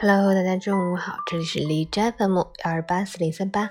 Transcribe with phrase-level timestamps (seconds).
[0.00, 3.70] Hello，大家中午好，这里是荔枝 FM 幺二八四零三八，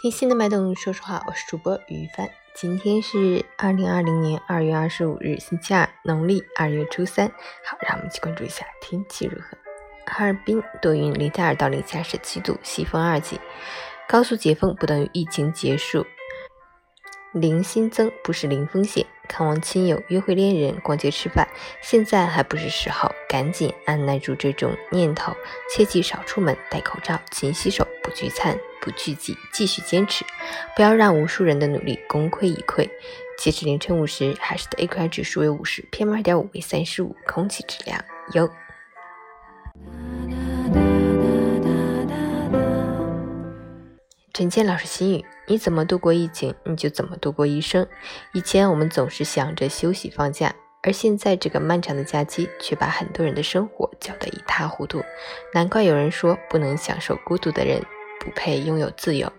[0.00, 2.30] 听心的脉动说实话，我是主播于帆。
[2.54, 7.26] 今天是二零二零年二月二十五日，星期二，农历二月初三。
[7.64, 9.58] 好，让我们一起关注一下天气如何。
[10.06, 13.40] 哈尔滨多云，零下二到零下十七度，西风二级。
[14.08, 16.06] 高速解封不等于疫情结束，
[17.32, 19.04] 零新增不是零风险。
[19.28, 21.48] 看望亲友、约会恋人、逛街吃饭，
[21.80, 25.34] 现在还不是时候，赶紧按耐住这种念头，
[25.70, 30.24] 切记少出门，戴口罩，勤洗手，不聚餐，不聚集，继续坚持，
[30.76, 32.88] 不要让无数人的努力功亏一篑。
[33.36, 38.48] 截止凌晨五时，海市的 AQI 指数为五十，PM 二点五为三十五，空气质量优。
[44.34, 47.86] 陈建老师心语：你怎么度过疫情，你就怎么度过一生。
[48.32, 50.52] 以前我们总是想着休息放假，
[50.82, 55.04] 而现在这个漫长的假期却把很多人的生活搅得一塌糊涂。
[55.52, 57.80] 难怪有人说，不能享受孤独的人
[58.18, 59.32] 不配拥有自由。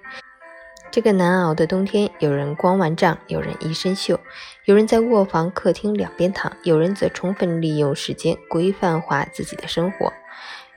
[0.92, 4.18] 这个难熬的冬天，有人光玩帐，有人一身锈，
[4.64, 10.14] 有人在卧房、客厅两边躺，有人则充分利用时间规范化自己的生活。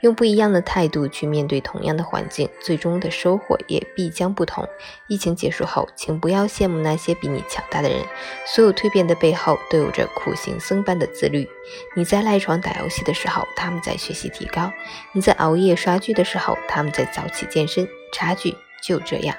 [0.01, 4.69] 用不一样的态度去面对同样的环境，最终的收获也必将不同。
[5.09, 8.05] 疫情结束后，请不要羡慕那些比你强大的人，
[8.47, 11.49] 所有蜕变的背后都有着苦行僧般的自律。
[11.97, 14.71] 你在赖床打游戏的时候，他们在学习提高；
[15.13, 17.89] 你在熬夜刷剧的时候，他们在早起健身。
[18.11, 19.37] 差距就这样，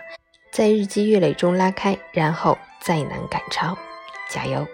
[0.51, 3.75] 在日积月累中拉开，然后再难赶超。
[4.29, 4.67] 加油！